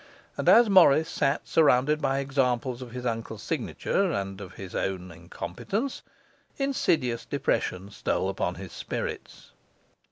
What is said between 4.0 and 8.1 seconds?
and of his own incompetence, insidious depression